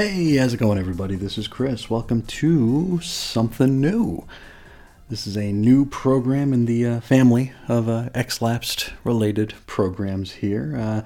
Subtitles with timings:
[0.00, 1.14] Hey, how's it going, everybody?
[1.14, 1.90] This is Chris.
[1.90, 4.26] Welcome to Something New.
[5.10, 10.74] This is a new program in the uh, family of uh, X-Lapsed related programs here.
[10.74, 11.02] Uh,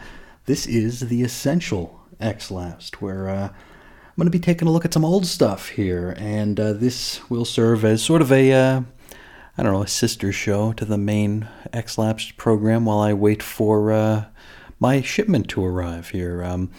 [0.47, 4.95] this is the Essential X-Lapsed, where uh, I'm going to be taking a look at
[4.95, 8.83] some old stuff here, and uh, this will serve as sort of a, uh,
[9.59, 14.31] I don't know, a sister show to the main X-Lapsed program while I wait for
[14.79, 16.45] my shipment to arrive here.
[16.45, 16.71] Um,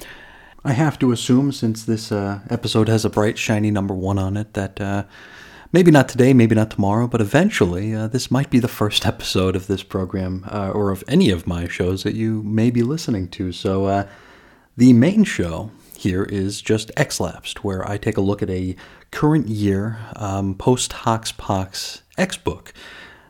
[0.65, 4.35] I have to assume, since this uh, episode has a bright, shiny number one on
[4.35, 5.03] it, that uh,
[5.71, 9.55] maybe not today, maybe not tomorrow, but eventually uh, this might be the first episode
[9.55, 13.27] of this program uh, or of any of my shows that you may be listening
[13.27, 13.51] to.
[13.51, 14.07] So uh,
[14.75, 18.75] the main show here is just X-Lapsed, where I take a look at a
[19.11, 22.73] current year um, post Hox Pox X book.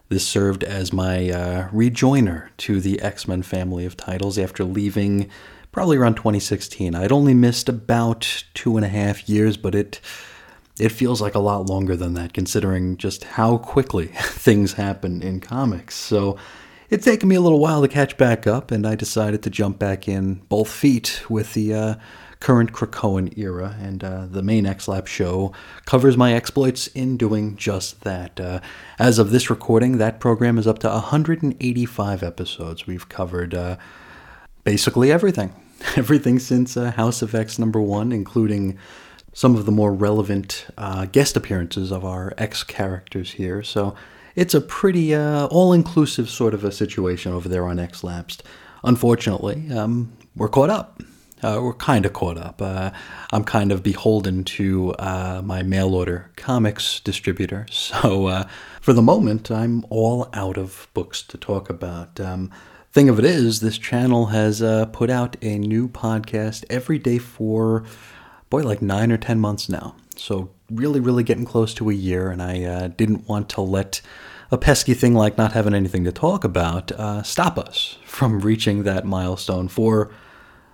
[0.08, 5.30] This served as my uh, rejoiner to the X Men family of titles after leaving
[5.76, 6.96] probably around 2016.
[6.96, 10.00] I'd only missed about two and a half years, but it
[10.80, 15.42] it feels like a lot longer than that, considering just how quickly things happen in
[15.42, 15.96] comics.
[15.96, 16.38] So
[16.90, 19.78] it's taken me a little while to catch back up, and I decided to jump
[19.78, 21.96] back in both feet with the uh,
[22.40, 25.52] current Krakoan era, and uh, the main X-Lap show
[25.84, 28.40] covers my exploits in doing just that.
[28.40, 28.62] Uh,
[28.98, 32.88] as of this recording, that program is up to 185 episodes.
[32.88, 33.76] We've covered uh,
[34.64, 35.54] basically everything.
[35.96, 38.78] everything since uh, House of X number one, including
[39.34, 43.62] some of the more relevant uh, guest appearances of our X characters here.
[43.64, 43.96] So
[44.36, 48.44] it's a pretty uh, all inclusive sort of a situation over there on X Lapsed.
[48.84, 51.02] Unfortunately, um, we're caught up.
[51.44, 52.62] Uh, we're kind of caught up.
[52.62, 52.92] Uh,
[53.32, 57.68] I'm kind of beholden to uh, my mail order comics distributor.
[57.76, 58.48] So uh,
[58.82, 62.20] for the moment, I'm all out of books to talk about.
[62.20, 62.52] Um,
[62.96, 67.18] Thing of it is, this channel has uh, put out a new podcast every day
[67.18, 67.84] for,
[68.50, 69.98] boy, like nine or ten months now.
[70.16, 74.00] So, really, really getting close to a year, and I uh, didn't want to let
[74.50, 78.84] a pesky thing like not having anything to talk about uh, stop us from reaching
[78.84, 80.10] that milestone for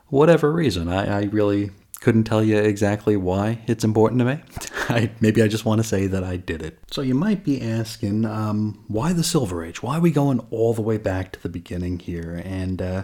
[0.09, 0.89] whatever reason.
[0.89, 1.71] I, I really
[2.01, 4.39] couldn't tell you exactly why it's important to me.
[4.89, 6.79] I, maybe I just want to say that I did it.
[6.89, 9.81] So you might be asking, um, why the Silver Age?
[9.81, 12.41] Why are we going all the way back to the beginning here?
[12.43, 13.03] And uh,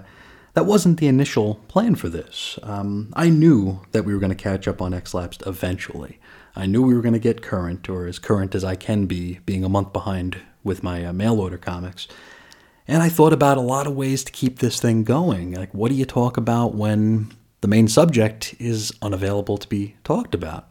[0.56, 2.58] that wasn't the initial plan for this.
[2.64, 6.20] Um, I knew that we were going to catch up on X-Lapsed eventually.
[6.56, 9.40] I knew we were going to get current, or as current as I can be,
[9.46, 12.08] being a month behind with my uh, mail order comics.
[12.88, 15.52] And I thought about a lot of ways to keep this thing going.
[15.52, 17.32] Like, what do you talk about when
[17.62, 20.70] the main subject is unavailable to be talked about.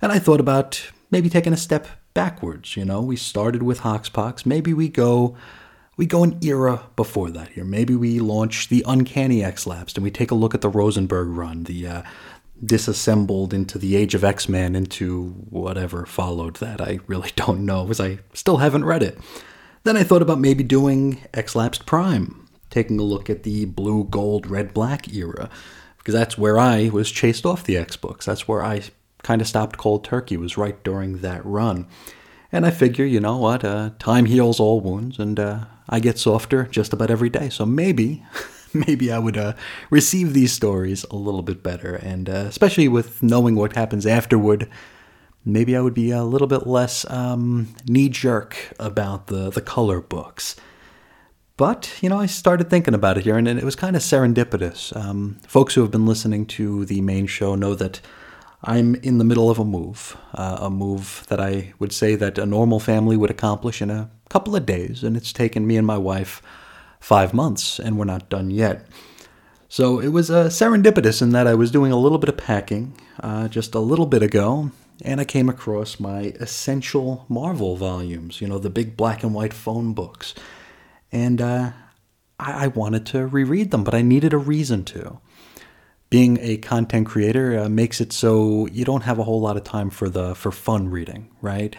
[0.00, 2.76] And I thought about maybe taking a step backwards.
[2.76, 4.46] You know, we started with Hoxpox.
[4.46, 5.36] Maybe we go
[5.96, 7.64] we go an era before that here.
[7.64, 11.64] Maybe we launch the Uncanny X-Lapsed and we take a look at the Rosenberg run,
[11.64, 12.02] the uh,
[12.64, 16.80] disassembled into the Age of X-Men into whatever followed that.
[16.80, 19.18] I really don't know because I still haven't read it.
[19.84, 24.46] Then I thought about maybe doing X-Lapsed Prime, taking a look at the blue, gold,
[24.46, 25.48] red, black era
[26.04, 28.26] because that's where I was chased off the X books.
[28.26, 28.82] That's where I
[29.22, 31.86] kind of stopped cold turkey, was right during that run.
[32.52, 36.18] And I figure, you know what, uh, time heals all wounds, and uh, I get
[36.18, 37.48] softer just about every day.
[37.48, 38.22] So maybe,
[38.74, 39.54] maybe I would uh,
[39.88, 44.68] receive these stories a little bit better, and uh, especially with knowing what happens afterward,
[45.42, 50.02] maybe I would be a little bit less um, knee jerk about the the color
[50.02, 50.54] books.
[51.56, 54.94] But, you know, I started thinking about it here, and it was kind of serendipitous.
[54.96, 58.00] Um, folks who have been listening to the main show know that
[58.64, 62.38] I'm in the middle of a move, uh, a move that I would say that
[62.38, 65.86] a normal family would accomplish in a couple of days, and it's taken me and
[65.86, 66.42] my wife
[66.98, 68.88] five months, and we're not done yet.
[69.68, 72.98] So it was uh, serendipitous in that I was doing a little bit of packing
[73.20, 74.72] uh, just a little bit ago,
[75.02, 79.54] and I came across my essential Marvel volumes, you know, the big black and white
[79.54, 80.34] phone books
[81.14, 81.70] and uh,
[82.38, 85.20] I-, I, wanted to reread them, but I needed a reason to.
[86.10, 89.64] Being a content creator uh, makes it so you don't have a whole lot of
[89.64, 91.74] time for the for fun reading, right?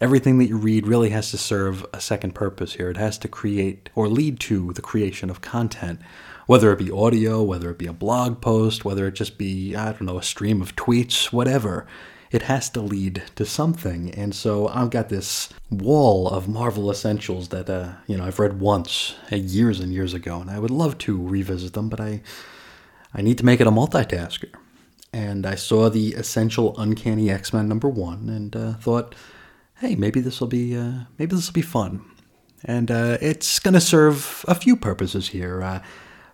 [0.00, 2.90] Everything that you read really has to serve a second purpose here.
[2.90, 6.00] It has to create or lead to the creation of content,
[6.46, 9.92] whether it be audio, whether it be a blog post, whether it just be, I
[9.92, 11.86] don't know, a stream of tweets, whatever
[12.32, 14.10] it has to lead to something.
[14.14, 18.58] And so I've got this wall of Marvel Essentials that uh, you know I've read
[18.58, 22.22] once uh, years and years ago, and I would love to revisit them, but I
[23.14, 24.50] I need to make it a multitasker.
[25.12, 29.14] And I saw the Essential Uncanny X Men number one, and uh, thought,
[29.76, 32.02] hey, maybe this will be uh, maybe this will be fun.
[32.64, 35.62] And uh, it's going to serve a few purposes here.
[35.62, 35.80] Uh,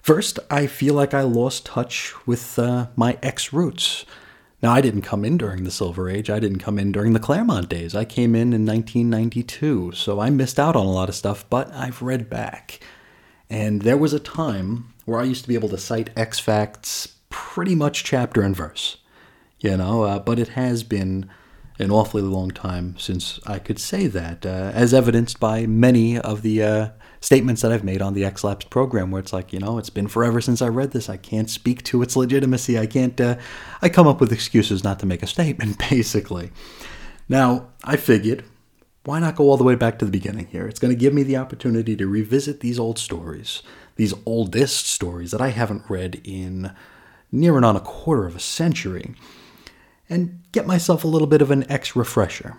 [0.03, 2.59] first, I feel like I lost touch with
[2.97, 4.05] my X roots
[4.61, 6.29] Now, I didn't come in during the Silver Age.
[6.31, 7.95] I didn't come in during the Claremont days.
[7.95, 11.73] I came in in 1992, so I missed out on a lot of stuff, but
[11.73, 12.81] I've read back.
[13.49, 17.15] And there was a time where I used to be able to cite X facts
[17.31, 18.97] pretty much chapter and verse,
[19.61, 21.31] you know, uh, but it has been
[21.79, 26.43] an awfully long time since I could say that, uh, as evidenced by many of
[26.43, 26.89] the uh,
[27.21, 30.09] statements that I've made on the XLapsed program, where it's like, you know, it's been
[30.09, 31.09] forever since I read this.
[31.09, 32.79] I can't speak to its legitimacy.
[32.79, 33.21] I can't.
[33.21, 33.37] Uh,
[33.83, 36.51] I come up with excuses not to make a statement, basically.
[37.29, 38.45] Now, I figured,
[39.05, 40.67] why not go all the way back to the beginning here?
[40.67, 43.63] It's going to give me the opportunity to revisit these old stories,
[43.97, 46.75] these oldest stories that I haven't read in
[47.31, 49.15] near and on a quarter of a century,
[50.09, 52.57] and get myself a little bit of an X refresher.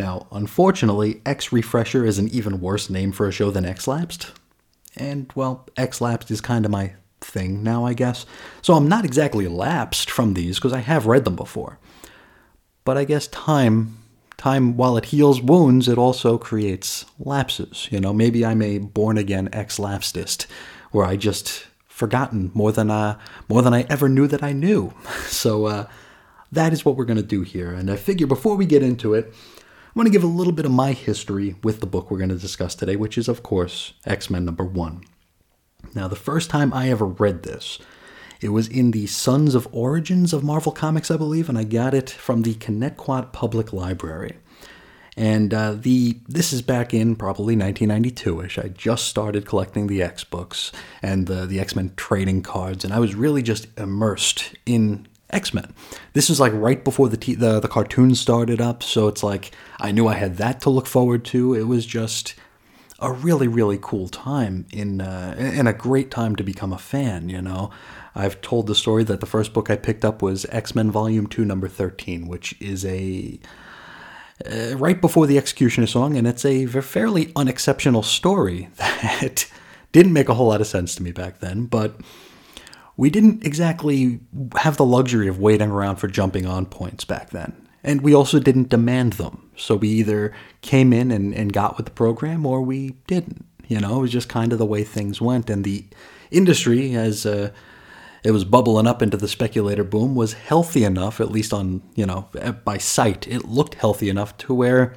[0.00, 4.32] Now, unfortunately, X Refresher is an even worse name for a show than X Lapsed.
[4.96, 8.24] And, well, X Lapsed is kind of my thing now, I guess.
[8.62, 11.78] So I'm not exactly lapsed from these because I have read them before.
[12.86, 13.98] But I guess time,
[14.38, 17.86] time while it heals wounds, it also creates lapses.
[17.90, 20.46] You know, maybe I'm a born again ex lapsedist,
[20.92, 23.18] where I just forgotten more than uh,
[23.50, 24.94] more than I ever knew that I knew.
[25.26, 25.86] So uh,
[26.50, 27.72] that is what we're going to do here.
[27.72, 29.34] And I figure before we get into it,
[29.90, 32.30] I want to give a little bit of my history with the book we're going
[32.30, 35.02] to discuss today, which is, of course, X Men number one.
[35.96, 37.80] Now, the first time I ever read this,
[38.40, 41.92] it was in the Sons of Origins of Marvel Comics, I believe, and I got
[41.92, 44.36] it from the Connetquot Public Library.
[45.16, 48.64] And uh, the this is back in probably 1992ish.
[48.64, 50.70] I just started collecting the X books
[51.02, 55.54] and the the X Men trading cards, and I was really just immersed in X
[55.54, 55.72] Men.
[56.12, 59.52] This was like right before the, t- the the cartoon started up, so it's like
[59.80, 61.54] I knew I had that to look forward to.
[61.54, 62.34] It was just
[62.98, 67.28] a really really cool time in uh, and a great time to become a fan.
[67.28, 67.70] You know,
[68.14, 71.26] I've told the story that the first book I picked up was X Men Volume
[71.26, 73.38] Two, Number Thirteen, which is a
[74.50, 79.46] uh, right before the X-Cutioner song, and it's a fairly unexceptional story that
[79.92, 81.96] didn't make a whole lot of sense to me back then, but
[83.00, 84.20] we didn't exactly
[84.56, 87.66] have the luxury of waiting around for jumping on points back then.
[87.82, 89.50] And we also didn't demand them.
[89.56, 93.46] So we either came in and, and got with the program or we didn't.
[93.68, 95.48] You know, it was just kind of the way things went.
[95.48, 95.86] And the
[96.30, 97.52] industry, as uh,
[98.22, 102.04] it was bubbling up into the speculator boom, was healthy enough, at least on, you
[102.04, 102.28] know,
[102.64, 104.94] by sight, it looked healthy enough to where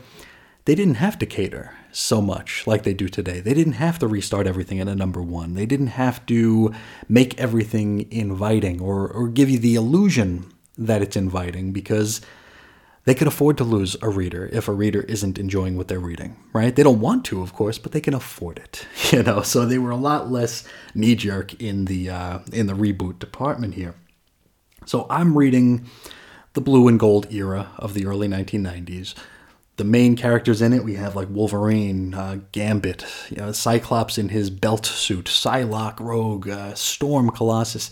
[0.66, 3.40] they didn't have to cater so much like they do today.
[3.40, 5.54] They didn't have to restart everything at a number one.
[5.54, 6.74] They didn't have to
[7.08, 12.20] make everything inviting or, or give you the illusion that it's inviting because
[13.06, 16.38] they could afford to lose a reader if a reader isn't enjoying what they're reading,
[16.54, 16.76] right?
[16.76, 19.42] They don't want to, of course, but they can afford it, you know.
[19.42, 20.64] So they were a lot less
[20.96, 23.96] knee jerk in the uh, in the reboot department here.
[24.86, 25.86] So I'm reading
[26.54, 29.16] the blue and gold era of the early 1990s
[29.78, 34.30] the main characters in it, we have like Wolverine, uh, Gambit, you know, Cyclops in
[34.30, 37.90] his belt suit, Psylocke, Rogue, uh, Storm, Colossus.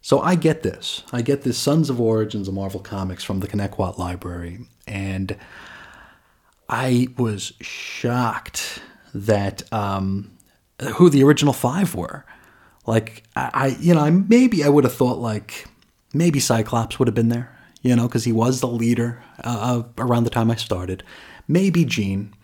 [0.00, 1.02] So I get this.
[1.12, 5.36] I get this Sons of Origins of Marvel Comics from the Connetquot Library, and
[6.68, 8.80] I was shocked
[9.14, 10.30] that um,
[10.94, 12.24] who the original five were.
[12.86, 15.66] Like I, I, you know, maybe I would have thought like
[16.12, 17.53] maybe Cyclops would have been there
[17.84, 21.04] you know, because he was the leader uh, around the time I started.
[21.46, 22.34] Maybe Jean,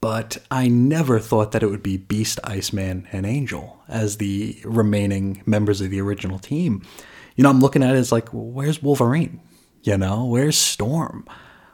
[0.00, 5.42] but I never thought that it would be Beast, Iceman, and Angel as the remaining
[5.46, 6.82] members of the original team.
[7.34, 9.40] You know, I'm looking at it as like, where's Wolverine?
[9.82, 11.26] You know, where's Storm?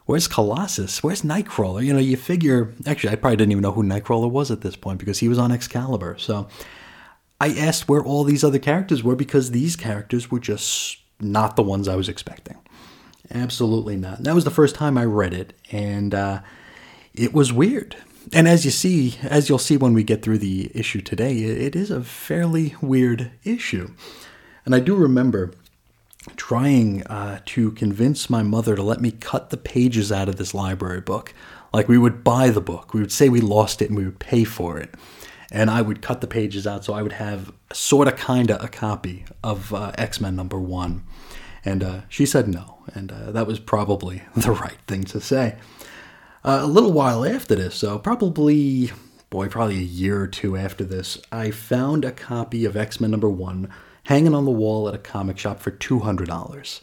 [0.07, 1.02] Where's Colossus?
[1.02, 1.85] Where's Nightcrawler?
[1.85, 4.76] You know, you figure, actually, I probably didn't even know who Nightcrawler was at this
[4.76, 6.16] point because he was on Excalibur.
[6.19, 6.47] So
[7.40, 11.62] I asked where all these other characters were because these characters were just not the
[11.62, 12.59] ones I was expecting.
[13.31, 14.23] Absolutely not.
[14.23, 16.41] That was the first time I read it, and uh,
[17.14, 17.97] it was weird.
[18.33, 21.75] And as you see, as you'll see when we get through the issue today, it
[21.75, 23.91] is a fairly weird issue.
[24.64, 25.52] And I do remember
[26.37, 30.55] trying uh, to convince my mother to let me cut the pages out of this
[30.55, 31.35] library book.
[31.73, 34.21] Like we would buy the book, we would say we lost it, and we would
[34.21, 34.95] pay for it.
[35.50, 38.62] And I would cut the pages out so I would have sort of, kind of
[38.62, 41.02] a copy of uh, X Men number one.
[41.64, 45.57] And uh, she said no, and uh, that was probably the right thing to say.
[46.45, 48.90] Uh, a little while after this, so probably,
[49.31, 53.12] boy, probably a year or two after this, I found a copy of X Men
[53.12, 53.71] number one
[54.04, 56.81] hanging on the wall at a comic shop for $200.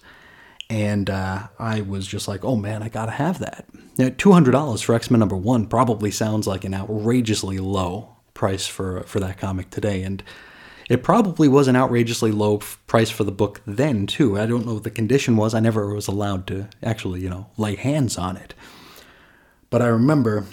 [0.70, 3.66] And uh, I was just like, oh man, I gotta have that.
[3.98, 9.02] Now, $200 for X Men number one probably sounds like an outrageously low price for,
[9.04, 10.04] for that comic today.
[10.04, 10.24] And
[10.90, 14.40] It probably was an outrageously low f- price for the book then, too.
[14.40, 15.54] I don't know what the condition was.
[15.54, 18.56] I never was allowed to actually, you know, lay hands on it.
[19.70, 20.46] But I remember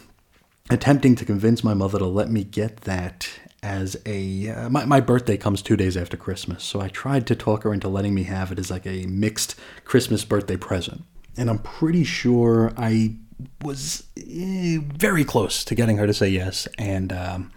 [0.68, 3.30] attempting to convince my mother to let me get that
[3.62, 4.50] as a.
[4.50, 7.72] Uh, my, my birthday comes two days after Christmas, so I tried to talk her
[7.72, 9.54] into letting me have it as like a mixed
[9.86, 11.02] Christmas birthday present.
[11.38, 13.16] And I'm pretty sure I
[13.62, 16.68] was eh, very close to getting her to say yes.
[16.78, 17.52] And um,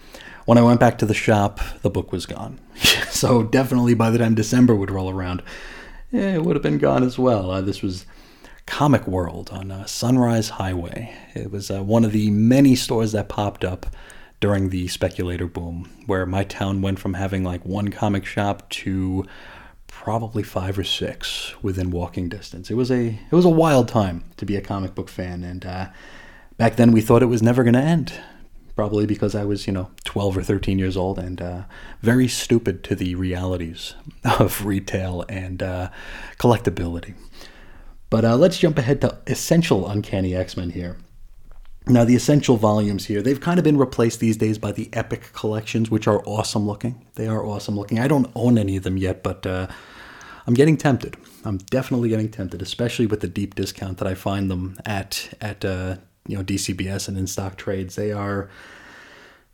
[0.50, 2.60] when I went back to the shop, the book was gone.
[3.12, 5.44] so definitely by the time December would roll around,
[6.12, 7.52] eh, it would have been gone as well.
[7.52, 8.08] Uh, this was
[8.66, 11.16] Comic World on uh, Sunrise Highway.
[11.36, 13.96] It was uh, one of the many stores that popped up
[14.40, 19.28] during the speculator boom, where my town went from having like one comic shop to
[19.86, 22.72] probably five or six within walking distance.
[22.72, 25.64] It was a it was a wild time to be a comic book fan, and
[25.64, 25.90] uh,
[26.58, 28.14] back then we thought it was never going to end.
[28.80, 31.64] Probably because I was, you know, 12 or 13 years old and uh,
[32.02, 33.94] very stupid to the realities
[34.40, 35.90] of retail and uh,
[36.38, 37.14] collectability.
[38.10, 40.96] But uh, let's jump ahead to Essential Uncanny X Men here.
[41.88, 45.34] Now, the essential volumes here, they've kind of been replaced these days by the Epic
[45.34, 47.06] collections, which are awesome looking.
[47.16, 48.00] They are awesome looking.
[48.00, 49.68] I don't own any of them yet, but uh,
[50.48, 51.18] I'm getting tempted.
[51.44, 55.66] I'm definitely getting tempted, especially with the deep discount that I find them at at
[55.66, 55.98] uh,
[56.30, 57.96] you know DCBS and InStockTrades.
[57.96, 58.50] They are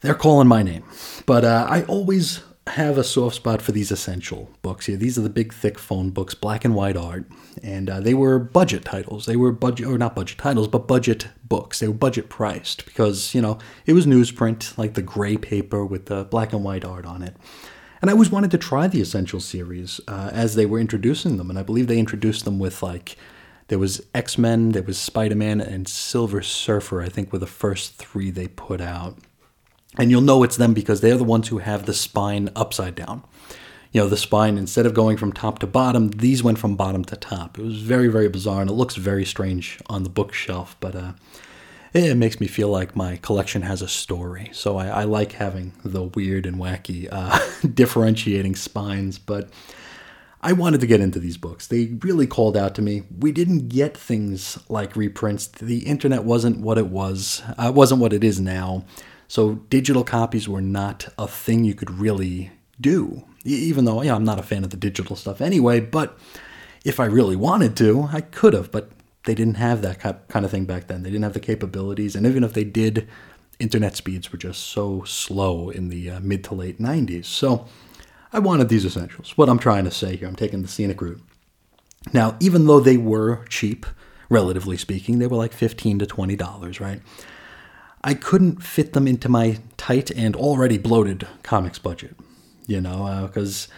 [0.02, 0.84] they're calling my name,
[1.26, 4.98] but uh, I always have a soft spot for these essential books here.
[4.98, 7.26] These are the big, thick phone books, black and white art,
[7.64, 9.26] and uh, they were budget titles.
[9.26, 11.80] They were budget, or not budget titles, but budget books.
[11.80, 16.08] They were budget priced because you know it was newsprint, like the gray paper with
[16.08, 17.36] the black and white art on it.
[18.02, 21.50] And I always wanted to try the essential series uh, as they were introducing them,
[21.50, 23.16] and I believe they introduced them with like
[23.68, 27.02] there was X Men, there was Spider Man, and Silver Surfer.
[27.02, 29.18] I think were the first three they put out.
[29.98, 33.24] And you'll know it's them because they're the ones who have the spine upside down.
[33.92, 37.06] You know, the spine, instead of going from top to bottom, these went from bottom
[37.06, 37.58] to top.
[37.58, 41.14] It was very, very bizarre, and it looks very strange on the bookshelf, but uh,
[41.94, 44.50] it makes me feel like my collection has a story.
[44.52, 47.40] So I, I like having the weird and wacky uh,
[47.74, 49.50] differentiating spines, but
[50.46, 51.66] I wanted to get into these books.
[51.66, 53.02] They really called out to me.
[53.18, 55.48] We didn't get things like reprints.
[55.48, 58.86] The internet wasn't what it was, uh, wasn't what it is now.
[59.28, 63.24] So digital copies were not a thing you could really do.
[63.44, 66.16] Even though, yeah, I'm not a fan of the digital stuff anyway, but
[66.84, 68.92] if I really wanted to, I could have, but
[69.24, 71.02] they didn't have that kind of thing back then.
[71.02, 73.08] They didn't have the capabilities, and even if they did,
[73.58, 77.26] internet speeds were just so slow in the uh, mid to late 90s.
[77.26, 77.66] So
[78.36, 79.38] I wanted these essentials.
[79.38, 81.22] What I'm trying to say here, I'm taking the scenic route.
[82.12, 83.86] Now, even though they were cheap,
[84.30, 87.02] relatively speaking, they were like 15 to $20, right?
[88.04, 92.18] I couldn't fit them into my tight and already bloated comics budget,
[92.68, 93.74] you know, because uh,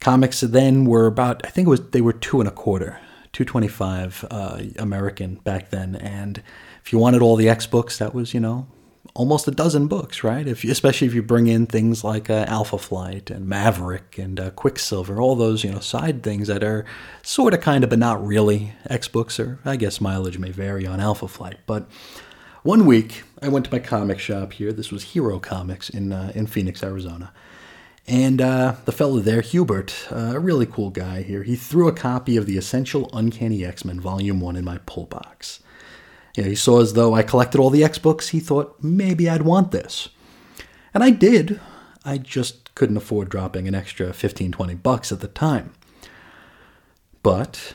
[0.00, 3.00] comics then were about, I think it was, they were two and a quarter,
[3.32, 5.96] 225 uh, American back then.
[5.96, 6.42] And
[6.84, 8.66] if you wanted all the X books, that was, you know,
[9.14, 10.46] almost a dozen books, right?
[10.46, 14.38] If you, especially if you bring in things like uh, Alpha Flight and Maverick and
[14.38, 16.84] uh, Quicksilver, all those you know side things that are
[17.22, 20.86] sort of kind of but not really X books, or I guess mileage may vary
[20.86, 21.88] on Alpha Flight, but
[22.66, 24.72] one week, I went to my comic shop here.
[24.72, 27.32] This was Hero Comics in uh, in Phoenix, Arizona.
[28.08, 31.92] And uh, the fellow there, Hubert, uh, a really cool guy here, he threw a
[31.92, 35.60] copy of the Essential Uncanny X Men Volume 1 in my pull box.
[36.36, 39.28] You know, he saw as though I collected all the X books, he thought maybe
[39.28, 40.10] I'd want this.
[40.92, 41.60] And I did.
[42.04, 45.72] I just couldn't afford dropping an extra 15, 20 bucks at the time.
[47.22, 47.74] But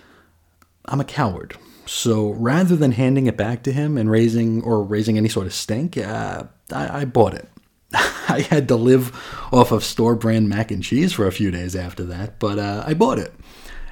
[0.86, 1.58] I'm a coward.
[1.86, 5.54] So rather than handing it back to him and raising or raising any sort of
[5.54, 7.50] stink, uh, I, I bought it.
[7.94, 9.12] I had to live
[9.52, 12.84] off of store brand mac and cheese for a few days after that, but uh,
[12.86, 13.34] I bought it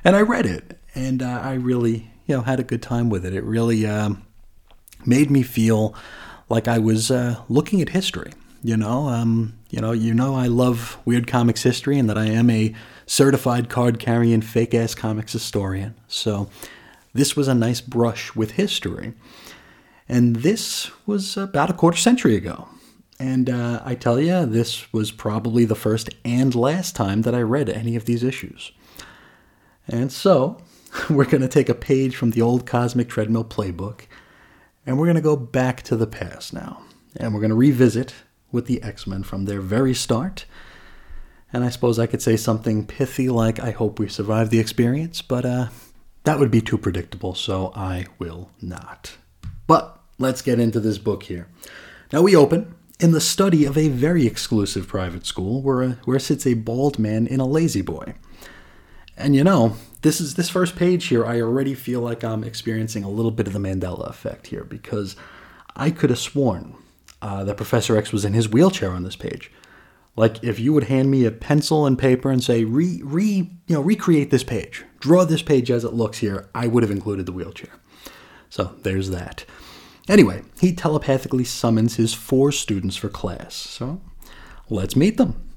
[0.03, 3.25] and I read it, and uh, I really, you know, had a good time with
[3.25, 3.33] it.
[3.33, 4.25] It really um,
[5.05, 5.95] made me feel
[6.49, 8.33] like I was uh, looking at history.
[8.61, 12.25] You know, um, you know, you know, I love weird comics history, and that I
[12.25, 12.75] am a
[13.05, 15.95] certified card carrying fake ass comics historian.
[16.07, 16.49] So
[17.13, 19.13] this was a nice brush with history.
[20.07, 22.67] And this was about a quarter century ago.
[23.19, 27.41] And uh, I tell you, this was probably the first and last time that I
[27.41, 28.71] read any of these issues.
[29.87, 30.57] And so,
[31.09, 34.01] we're going to take a page from the old Cosmic Treadmill playbook,
[34.89, 36.81] and we're going to go back to the past now.
[37.15, 38.15] And we're going to revisit
[38.51, 40.45] with the X Men from their very start.
[41.53, 45.21] And I suppose I could say something pithy like, I hope we survive the experience,
[45.21, 45.67] but uh,
[46.23, 49.17] that would be too predictable, so I will not.
[49.67, 51.47] But let's get into this book here.
[52.11, 56.47] Now we open in the study of a very exclusive private school where, where sits
[56.47, 58.15] a bald man in a La-Z-Boy.
[59.19, 63.03] And you know, this is this first page here, I already feel like I'm experiencing
[63.03, 65.17] a little bit of the Mandela effect here because
[65.75, 66.75] I could have sworn
[67.21, 69.51] uh, that Professor X was in his wheelchair on this page.
[70.15, 73.75] Like if you would hand me a pencil and paper and say re re you
[73.75, 77.25] know recreate this page, draw this page as it looks here, I would have included
[77.25, 77.71] the wheelchair.
[78.49, 79.45] So there's that.
[80.07, 83.53] Anyway, he telepathically summons his four students for class.
[83.53, 84.01] So
[84.69, 85.49] let's meet them.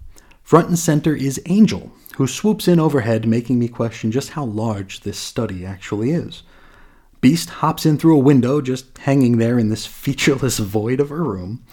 [0.42, 5.00] Front and center is Angel, who swoops in overhead, making me question just how large
[5.00, 6.42] this study actually is.
[7.20, 11.16] Beast hops in through a window, just hanging there in this featureless void of a
[11.16, 11.64] room.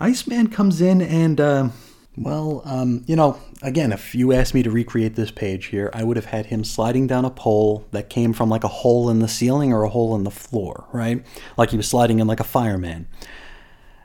[0.00, 1.68] Iceman comes in and, uh,
[2.16, 6.02] well, um, you know, again, if you asked me to recreate this page here, I
[6.02, 9.18] would have had him sliding down a pole that came from like a hole in
[9.18, 11.24] the ceiling or a hole in the floor, right?
[11.56, 13.08] Like he was sliding in like a fireman.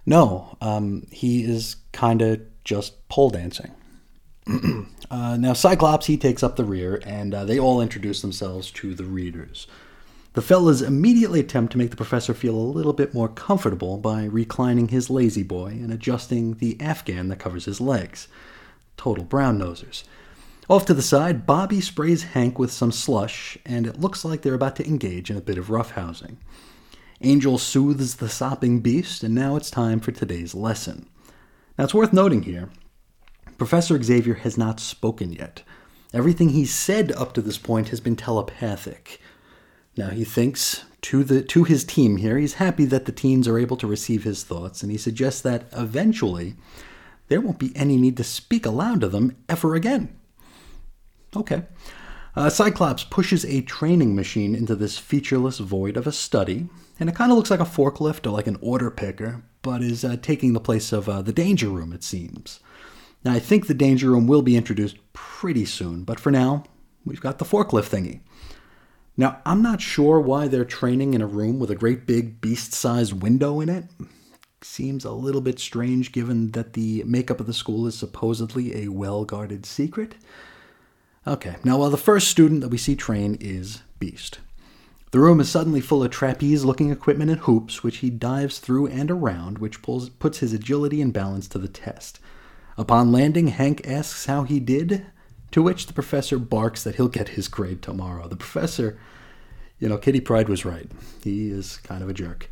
[0.06, 3.72] No, um, he is kind of just pole dancing.
[5.10, 8.94] uh, now, Cyclops, he takes up the rear, and uh, they all introduce themselves to
[8.94, 9.68] the readers.
[10.34, 14.26] The fellas immediately attempt to make the professor feel a little bit more comfortable by
[14.26, 18.28] reclining his La-Z-Boy and adjusting the afghan that covers his legs.
[18.98, 20.04] Total brown nosers.
[20.70, 24.54] Off to the side, Bobby sprays Hank with some slush, and it looks like they're
[24.56, 26.38] about to engage in a bit of roughhousing.
[27.22, 31.08] Angel soothes the sopping beast, and now it's time for today's lesson.
[31.78, 32.70] Now, it's worth noting here
[33.58, 35.64] Professor Xavier has not spoken yet.
[36.14, 39.20] Everything he's said up to this point has been telepathic.
[39.98, 43.60] Now he thinks to the to his team here, he's happy that the teens are
[43.60, 46.56] able to receive his thoughts, and he suggests that eventually
[47.28, 50.16] there won't be any need to speak aloud to them ever again.
[51.36, 51.64] Okay.
[52.36, 56.68] Uh, Cyclops pushes a training machine into this featureless void of a study,
[57.00, 60.04] and it kind of looks like a forklift or like an order picker, but is
[60.04, 62.60] uh, taking the place of uh, the danger room, it seems.
[63.24, 66.64] Now, I think the danger room will be introduced pretty soon, but for now,
[67.06, 68.22] we've got the forklift thingy.
[69.16, 72.74] Now, I'm not sure why they're training in a room with a great big beast
[72.74, 73.86] sized window in it.
[74.62, 78.88] Seems a little bit strange given that the makeup of the school is supposedly a
[78.88, 80.16] well guarded secret.
[81.26, 84.40] Okay, now, while the first student that we see train is Beast.
[85.12, 88.88] The room is suddenly full of trapeze looking equipment and hoops, which he dives through
[88.88, 92.20] and around, which pulls, puts his agility and balance to the test.
[92.78, 95.06] Upon landing, Hank asks how he did,
[95.52, 98.28] to which the professor barks that he'll get his grade tomorrow.
[98.28, 98.98] The professor,
[99.80, 100.90] you know, Kitty Pryde was right.
[101.24, 102.50] He is kind of a jerk.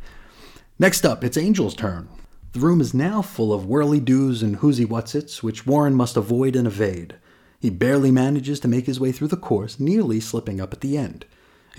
[0.78, 2.08] Next up, it's Angel's turn.
[2.52, 6.54] The room is now full of whirly doos and whoozy whatsits, which Warren must avoid
[6.54, 7.16] and evade.
[7.58, 10.98] He barely manages to make his way through the course, nearly slipping up at the
[10.98, 11.24] end.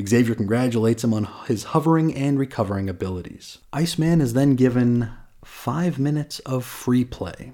[0.02, 3.60] Xavier congratulates him on his hovering and recovering abilities.
[3.72, 5.12] Iceman is then given
[5.46, 7.54] five minutes of free play.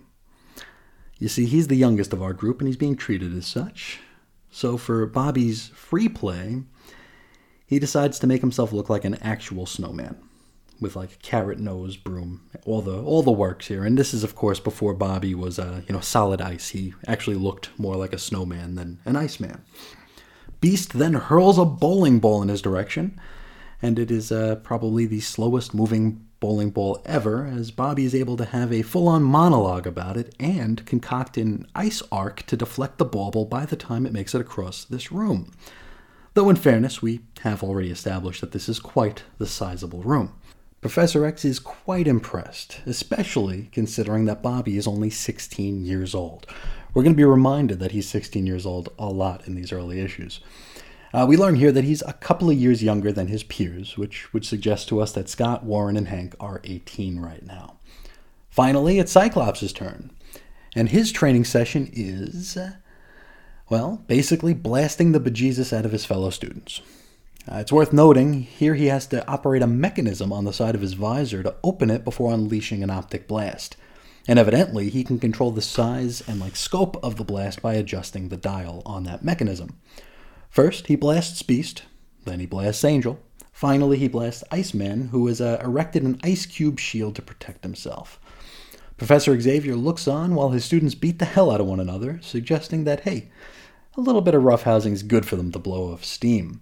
[1.19, 3.99] You see, he's the youngest of our group and he's being treated as such.
[4.49, 6.63] So for Bobby's free play,
[7.67, 10.17] he decides to make himself look like an actual snowman
[10.82, 13.84] with like a carrot nose broom all the all the works here.
[13.84, 16.69] And this is of course before bobby was uh, you know solid ice.
[16.69, 19.62] He actually looked more like a snowman than an iceman.
[20.62, 23.19] Beast then hurls a bowling ball in his direction
[23.82, 28.38] and it is uh, probably the slowest moving bowling ball ever, as Bobby is able
[28.38, 32.97] to have a full on monologue about it and concoct an ice arc to deflect
[32.97, 35.52] the bauble by the time it makes it across this room.
[36.34, 40.34] Though, in fairness, we have already established that this is quite the sizable room.
[40.82, 46.47] Professor X is quite impressed, especially considering that Bobby is only 16 years old.
[46.93, 49.99] We're going to be reminded that he's 16 years old a lot in these early
[49.99, 50.39] issues.
[51.12, 54.32] Uh, we learn here that he's a couple of years younger than his peers, which
[54.32, 57.78] would suggest to us that Scott, Warren, and Hank are 18 right now.
[58.50, 60.12] Finally, it's Cyclops' turn,
[60.76, 62.58] and his training session is,
[63.69, 66.82] well, basically blasting the bejesus out of his fellow students.
[67.52, 70.82] Uh, it's worth noting here he has to operate a mechanism on the side of
[70.82, 73.76] his visor to open it before unleashing an optic blast.
[74.28, 78.30] And evidently, he can control the size and like scope of the blast by adjusting
[78.30, 79.80] the dial on that mechanism.
[80.50, 81.84] First, he blasts Beast,
[82.26, 83.20] then he blasts Angel.
[83.52, 88.20] Finally, he blasts Iceman, who has uh, erected an ice cube shield to protect himself.
[88.98, 92.84] Professor Xavier looks on while his students beat the hell out of one another, suggesting
[92.84, 93.30] that, hey,
[93.96, 96.62] a little bit of roughhousing is good for them to blow off steam.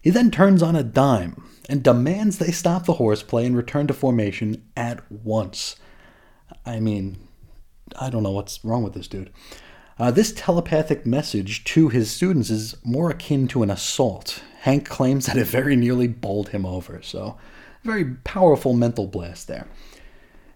[0.00, 3.94] He then turns on a dime and demands they stop the horseplay and return to
[3.94, 5.76] formation at once.
[6.66, 7.18] I mean,
[8.00, 9.30] I don't know what's wrong with this dude.
[9.98, 14.42] Uh, this telepathic message to his students is more akin to an assault.
[14.60, 17.36] Hank claims that it very nearly bowled him over, so
[17.82, 19.66] very powerful mental blast there.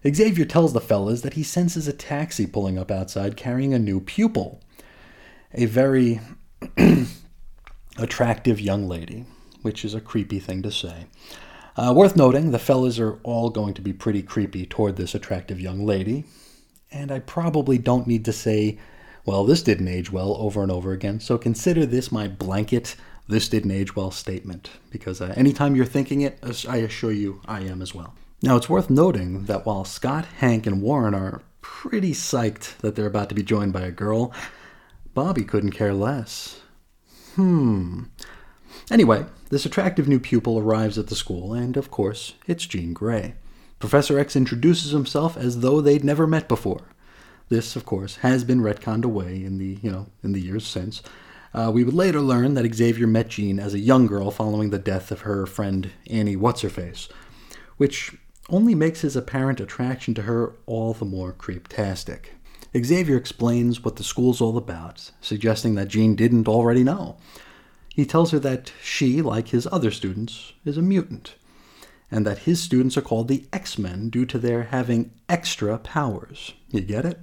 [0.07, 3.99] Xavier tells the fellas that he senses a taxi pulling up outside carrying a new
[3.99, 4.61] pupil.
[5.53, 6.21] A very
[7.97, 9.25] attractive young lady,
[9.61, 11.07] which is a creepy thing to say.
[11.75, 15.59] Uh, worth noting, the fellas are all going to be pretty creepy toward this attractive
[15.59, 16.25] young lady,
[16.91, 18.79] and I probably don't need to say,
[19.27, 22.95] well, this didn't age well over and over again, so consider this my blanket,
[23.27, 27.59] this didn't age well statement, because uh, anytime you're thinking it, I assure you I
[27.59, 28.15] am as well.
[28.41, 33.05] Now, it's worth noting that while Scott, Hank, and Warren are pretty psyched that they're
[33.05, 34.31] about to be joined by a girl,
[35.13, 36.61] Bobby couldn't care less.
[37.35, 38.03] Hmm.
[38.89, 43.35] Anyway, this attractive new pupil arrives at the school, and of course, it's Jean Grey.
[43.79, 46.83] Professor X introduces himself as though they'd never met before.
[47.49, 51.01] This, of course, has been retconned away in the you know in the years since.
[51.53, 54.77] Uh, we would later learn that Xavier met Jean as a young girl following the
[54.77, 57.07] death of her friend Annie What's Her Face,
[57.77, 58.15] which
[58.49, 62.27] only makes his apparent attraction to her all the more creeptastic.
[62.77, 67.17] Xavier explains what the school's all about, suggesting that Jean didn't already know.
[67.93, 71.35] He tells her that she, like his other students, is a mutant,
[72.09, 76.53] and that his students are called the X Men due to their having extra powers.
[76.69, 77.19] You get it?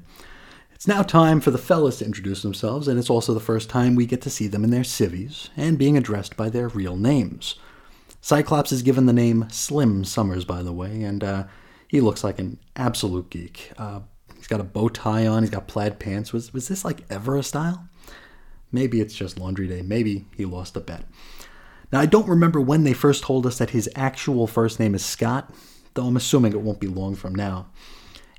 [0.75, 3.95] It's now time for the fellas to introduce themselves, and it's also the first time
[3.95, 7.55] we get to see them in their civvies and being addressed by their real names.
[8.21, 11.45] Cyclops is given the name Slim Summers, by the way, and uh,
[11.89, 13.73] he looks like an absolute geek.
[13.79, 14.01] Uh,
[14.37, 16.33] he's got a bow tie on, he's got plaid pants.
[16.33, 17.89] Was, was this like ever a style?
[18.73, 19.83] Maybe it's just laundry day.
[19.83, 21.05] Maybe he lost a bet.
[21.95, 25.05] Now, I don't remember when they first told us that his actual first name is
[25.07, 25.55] Scott,
[25.95, 27.67] though I'm assuming it won't be long from now.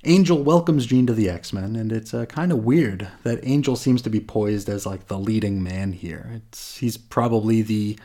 [0.04, 3.74] Angel welcomes Jean to the X Men, and it's uh, kind of weird that Angel
[3.74, 6.32] seems to be poised as like the leading man here.
[6.34, 7.98] It's he's probably the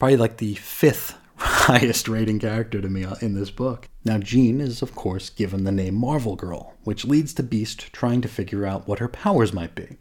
[0.00, 3.88] probably like the fifth highest rating character to me uh, in this book.
[4.04, 8.20] Now, Jean is of course given the name Marvel Girl, which leads to Beast trying
[8.20, 9.98] to figure out what her powers might be.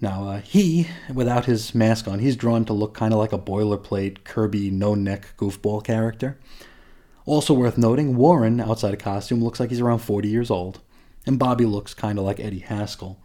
[0.00, 3.38] Now, uh, he, without his mask on, he's drawn to look kind of like a
[3.38, 6.38] boilerplate Kirby no neck goofball character.
[7.24, 10.80] Also worth noting, Warren, outside of costume, looks like he's around 40 years old,
[11.26, 13.18] and Bobby looks kind of like Eddie Haskell.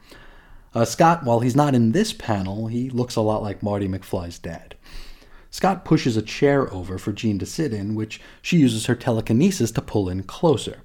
[0.73, 4.39] Uh, Scott, while he's not in this panel, he looks a lot like Marty McFly's
[4.39, 4.75] dad.
[5.49, 9.71] Scott pushes a chair over for Jean to sit in, which she uses her telekinesis
[9.71, 10.81] to pull in closer.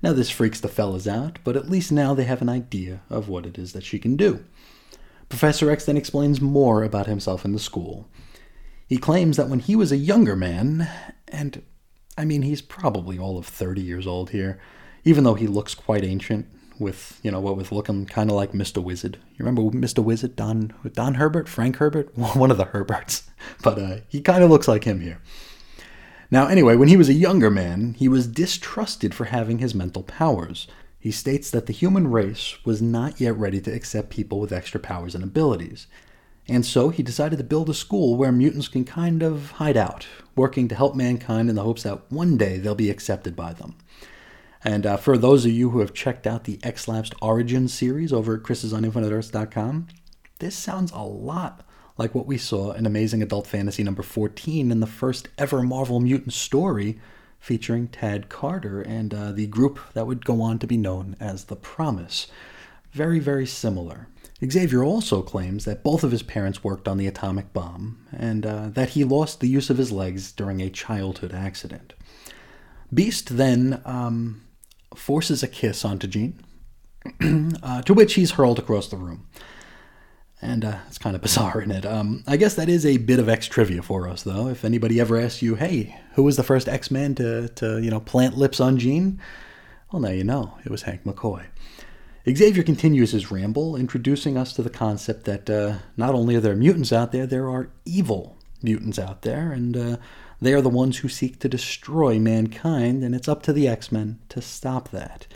[0.00, 3.28] Now, this freaks the fellas out, but at least now they have an idea of
[3.28, 4.44] what it is that she can do.
[5.28, 8.08] Professor X then explains more about himself in the school.
[8.86, 10.88] He claims that when he was a younger man,
[11.28, 11.62] and
[12.16, 14.60] I mean, he's probably all of 30 years old here,
[15.04, 16.46] even though he looks quite ancient
[16.78, 18.82] with, you know, what with looking kind of like Mr.
[18.82, 19.18] Wizard.
[19.32, 20.02] You remember Mr.
[20.02, 22.16] Wizard, Don, Don Herbert, Frank Herbert?
[22.36, 23.24] One of the Herberts.
[23.62, 25.20] But uh, he kind of looks like him here.
[26.30, 30.02] Now, anyway, when he was a younger man, he was distrusted for having his mental
[30.02, 30.66] powers.
[31.06, 34.80] He states that the human race was not yet ready to accept people with extra
[34.80, 35.86] powers and abilities.
[36.48, 40.08] And so he decided to build a school where mutants can kind of hide out,
[40.34, 43.76] working to help mankind in the hopes that one day they'll be accepted by them.
[44.64, 48.34] And uh, for those of you who have checked out the X-Lapsed Origins series over
[48.34, 49.86] at chrisisoninfiniteearths.com,
[50.40, 51.64] this sounds a lot
[51.96, 56.00] like what we saw in Amazing Adult Fantasy number 14 in the first ever Marvel
[56.00, 56.98] Mutant story
[57.46, 61.44] featuring Tad Carter and uh, the group that would go on to be known as
[61.44, 62.26] The Promise.
[62.90, 64.08] Very, very similar.
[64.44, 68.68] Xavier also claims that both of his parents worked on the atomic bomb and uh,
[68.70, 71.94] that he lost the use of his legs during a childhood accident.
[72.92, 74.42] Beast then um,
[74.96, 76.40] forces a kiss onto Jean,
[77.62, 79.24] uh, to which he's hurled across the room
[80.42, 81.86] and uh, it's kind of bizarre, isn't it?
[81.86, 84.48] Um, I guess that is a bit of X trivia for us, though.
[84.48, 87.90] If anybody ever asks you, "Hey, who was the first X Man to to you
[87.90, 89.20] know plant lips on Jean?"
[89.92, 91.46] Well, now you know it was Hank McCoy.
[92.28, 96.56] Xavier continues his ramble, introducing us to the concept that uh, not only are there
[96.56, 99.96] mutants out there, there are evil mutants out there, and uh,
[100.40, 103.92] they are the ones who seek to destroy mankind, and it's up to the X
[103.92, 105.28] Men to stop that.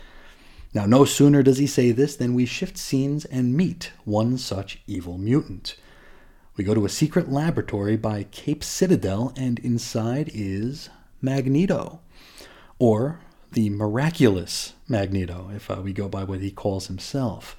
[0.73, 4.79] Now, no sooner does he say this than we shift scenes and meet one such
[4.87, 5.75] evil mutant.
[6.55, 10.89] We go to a secret laboratory by Cape Citadel, and inside is
[11.21, 11.99] Magneto,
[12.79, 13.19] or
[13.51, 17.57] the miraculous Magneto, if uh, we go by what he calls himself.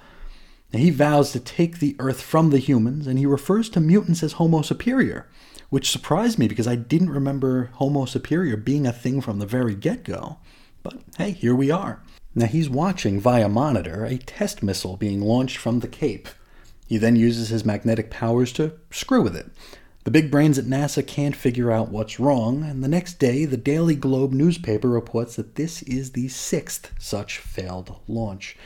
[0.71, 4.23] Now, he vows to take the Earth from the humans, and he refers to mutants
[4.23, 5.29] as Homo superior,
[5.69, 9.75] which surprised me because I didn't remember Homo superior being a thing from the very
[9.75, 10.37] get go.
[10.81, 12.01] But hey, here we are.
[12.35, 16.27] Now he's watching via monitor a test missile being launched from the Cape.
[16.87, 19.51] He then uses his magnetic powers to screw with it.
[20.03, 23.55] The big brains at NASA can't figure out what's wrong, and the next day, the
[23.55, 28.57] Daily Globe newspaper reports that this is the sixth such failed launch.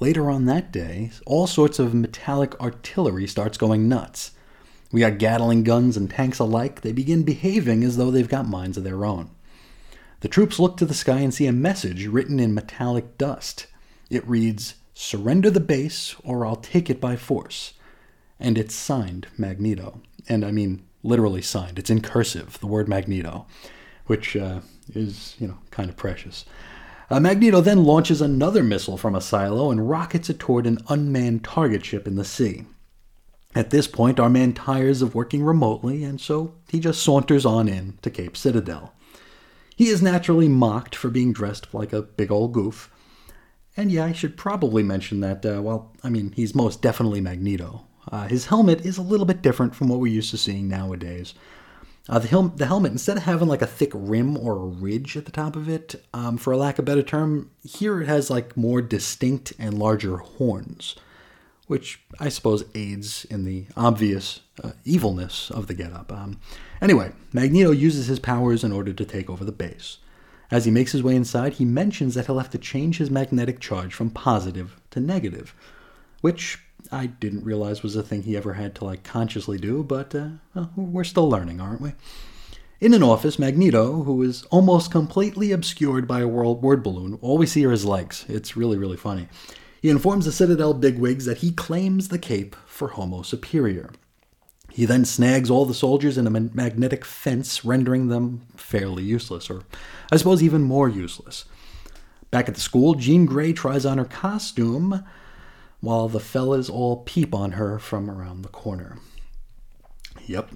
[0.00, 4.30] Later on that day, all sorts of metallic artillery starts going nuts.
[4.90, 6.80] We got Gatling guns and tanks alike.
[6.80, 9.30] They begin behaving as though they've got minds of their own.
[10.22, 13.66] The troops look to the sky and see a message written in metallic dust.
[14.08, 17.74] It reads, Surrender the base or I'll take it by force.
[18.38, 21.76] And it's signed Magneto and I mean literally signed.
[21.76, 23.46] It's in cursive, the word Magneto,
[24.06, 24.60] which uh,
[24.94, 26.44] is, you know, kind of precious.
[27.10, 31.42] Uh, Magneto then launches another missile from a silo and rockets it toward an unmanned
[31.42, 32.64] target ship in the sea.
[33.56, 37.68] At this point, our man tires of working remotely, and so he just saunters on
[37.68, 38.94] in to Cape Citadel.
[39.82, 42.88] He is naturally mocked for being dressed like a big old goof.
[43.76, 47.84] And yeah, I should probably mention that, uh, well, I mean, he's most definitely Magneto.
[48.06, 51.34] Uh, his helmet is a little bit different from what we're used to seeing nowadays.
[52.08, 55.16] Uh, the, hel- the, helmet, instead of having like a thick rim or a ridge
[55.16, 58.06] at the top of it, um, for a lack of a better term, here it
[58.06, 60.94] has like more distinct and larger horns,
[61.72, 66.12] which I suppose aids in the obvious uh, evilness of the getup.
[66.12, 66.38] Um,
[66.82, 69.96] anyway, Magneto uses his powers in order to take over the base.
[70.50, 73.58] As he makes his way inside, he mentions that he'll have to change his magnetic
[73.58, 75.54] charge from positive to negative,
[76.20, 76.58] which
[76.90, 80.28] I didn't realize was a thing he ever had to like consciously do, but uh,
[80.54, 81.94] well, we're still learning, aren't we?
[82.82, 87.38] In an office, Magneto, who is almost completely obscured by a world word balloon, all
[87.38, 88.26] we see are his legs.
[88.28, 89.28] It's really, really funny.
[89.82, 93.90] He informs the Citadel bigwigs that he claims the cape for Homo Superior.
[94.70, 99.64] He then snags all the soldiers in a magnetic fence, rendering them fairly useless, or
[100.12, 101.46] I suppose even more useless.
[102.30, 105.04] Back at the school, Jean Grey tries on her costume,
[105.80, 108.98] while the fellas all peep on her from around the corner.
[110.26, 110.52] Yep.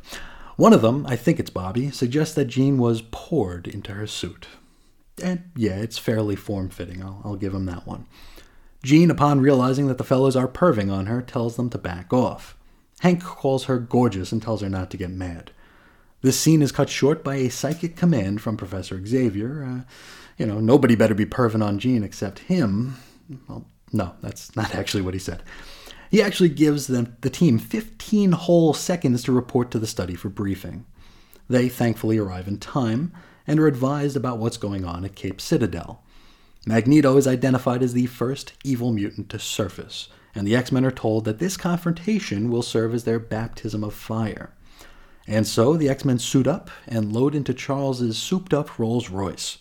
[0.55, 4.47] One of them, I think it's Bobby, suggests that Jean was poured into her suit.
[5.21, 8.07] And yeah, it's fairly form fitting, I'll, I'll give him that one.
[8.87, 12.57] Jean, upon realizing that the fellows are perving on her, tells them to back off.
[13.01, 15.51] Hank calls her gorgeous and tells her not to get mad.
[16.22, 19.64] This scene is cut short by a psychic command from Professor Xavier.
[19.64, 19.90] Uh,
[20.38, 22.96] you know, nobody better be perving on Jean except him.
[23.49, 25.42] Well, no, that's not actually what he said.
[26.09, 30.29] He actually gives them, the team 15 whole seconds to report to the study for
[30.29, 30.87] briefing.
[31.49, 33.12] They thankfully arrive in time
[33.49, 36.05] and are advised about what's going on at Cape Citadel.
[36.69, 40.91] Magneto is identified as the first evil mutant to surface, and the X Men are
[40.91, 44.53] told that this confrontation will serve as their baptism of fire.
[45.29, 49.59] And so the X Men suit up and load into Charles's souped up Rolls Royce.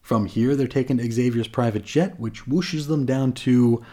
[0.00, 3.84] From here, they're taken to Xavier's private jet, which whooshes them down to,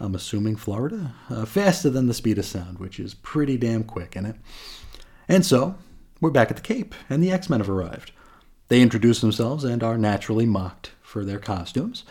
[0.00, 4.16] I'm assuming, Florida, uh, faster than the speed of sound, which is pretty damn quick
[4.16, 4.36] in it.
[5.28, 5.74] And so,
[6.18, 8.12] we're back at the Cape, and the X Men have arrived.
[8.68, 12.04] They introduce themselves and are naturally mocked for their costumes.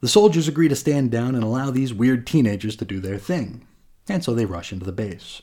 [0.00, 3.66] The soldiers agree to stand down and allow these weird teenagers to do their thing,
[4.08, 5.42] and so they rush into the base.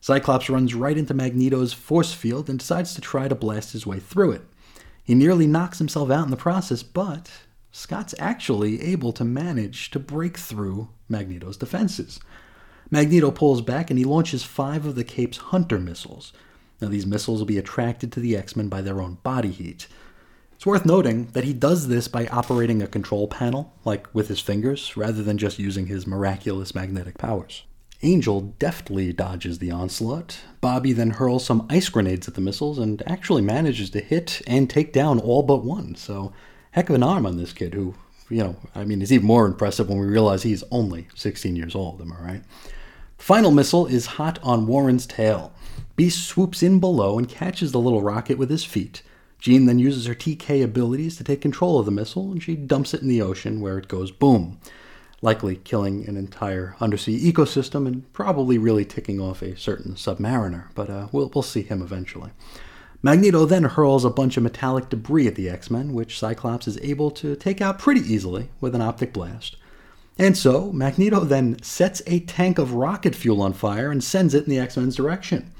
[0.00, 4.00] Cyclops runs right into Magneto's force field and decides to try to blast his way
[4.00, 4.42] through it.
[5.04, 7.30] He nearly knocks himself out in the process, but
[7.70, 12.18] Scott's actually able to manage to break through Magneto's defenses.
[12.90, 16.32] Magneto pulls back and he launches five of the Cape's Hunter missiles.
[16.80, 19.86] Now, these missiles will be attracted to the X Men by their own body heat.
[20.60, 24.40] It's worth noting that he does this by operating a control panel, like with his
[24.40, 27.64] fingers, rather than just using his miraculous magnetic powers.
[28.02, 30.40] Angel deftly dodges the onslaught.
[30.60, 34.68] Bobby then hurls some ice grenades at the missiles and actually manages to hit and
[34.68, 35.94] take down all but one.
[35.94, 36.34] So,
[36.72, 37.94] heck of an arm on this kid who,
[38.28, 41.74] you know, I mean, is even more impressive when we realize he's only 16 years
[41.74, 42.42] old, am I right?
[43.16, 45.54] Final missile is hot on Warren's tail.
[45.96, 49.00] Beast swoops in below and catches the little rocket with his feet.
[49.40, 52.94] Jean then uses her TK abilities to take control of the missile and she dumps
[52.94, 54.60] it in the ocean where it goes boom
[55.22, 60.88] likely killing an entire undersea ecosystem and probably really ticking off a certain submariner, but
[60.88, 62.30] uh, we'll, we'll see him eventually.
[63.02, 66.78] Magneto then hurls a bunch of metallic debris at the X Men, which Cyclops is
[66.78, 69.56] able to take out pretty easily with an optic blast.
[70.18, 74.44] And so, Magneto then sets a tank of rocket fuel on fire and sends it
[74.44, 75.50] in the X Men's direction.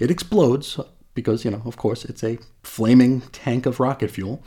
[0.00, 0.80] It explodes
[1.16, 4.40] because, you know, of course, it's a flaming tank of rocket fuel,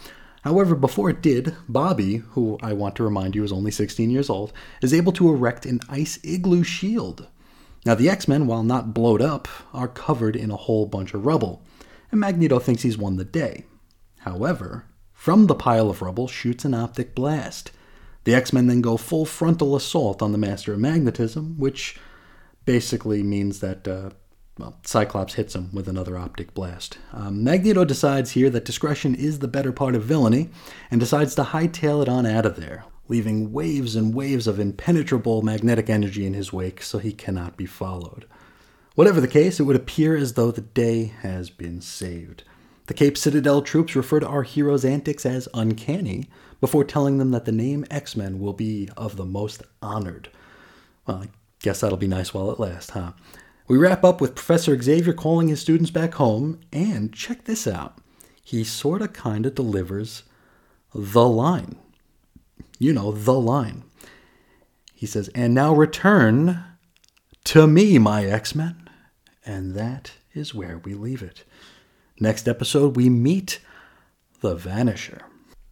[0.43, 4.29] However, before it did, Bobby, who I want to remind you is only 16 years
[4.29, 7.27] old, is able to erect an ice igloo shield.
[7.86, 11.25] Now, the X Men, while not blowed up, are covered in a whole bunch of
[11.25, 11.62] rubble,
[12.12, 13.65] and Magneto thinks he's won the day.
[14.19, 17.71] However, from the pile of rubble shoots an optic blast.
[18.23, 21.97] The X Men then go full frontal assault on the Master of Magnetism, which
[22.65, 24.12] basically means that uh,
[24.60, 26.98] Well, Cyclops hits him with another optic blast.
[27.13, 30.50] Um, Magneto decides here that discretion is the better part of villainy
[30.91, 35.41] and decides to hightail it on out of there, leaving waves and waves of impenetrable
[35.43, 38.26] magnetic energy in his wake so he cannot be followed.
[38.95, 42.43] Whatever the case, it would appear as though the day has been saved.
[42.88, 46.28] The Cape Citadel troops refer to our hero's antics as uncanny
[46.60, 50.30] before telling them that the name X Men will be of the most honored.
[51.08, 51.30] Well, I
[51.62, 53.13] guess that'll be nice while it lasts, huh?
[53.69, 57.99] We wrap up with Professor Xavier calling his students back home, and check this out.
[58.43, 60.23] He sorta kinda delivers
[60.91, 61.75] the line.
[62.79, 63.84] You know, the line.
[64.95, 66.63] He says, And now return
[67.43, 68.89] to me, my X Men.
[69.45, 71.43] And that is where we leave it.
[72.19, 73.60] Next episode, we meet
[74.41, 75.21] the Vanisher.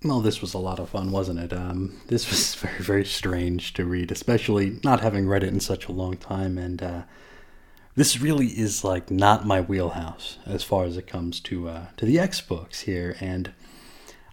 [0.04, 1.52] Well, this was a lot of fun, wasn't it?
[1.52, 5.88] Um, this was very, very strange to read, especially not having read it in such
[5.88, 6.60] a long time.
[6.60, 7.02] And uh,
[7.98, 12.06] this really is like not my wheelhouse as far as it comes to uh, to
[12.06, 13.18] the X books here.
[13.20, 13.52] And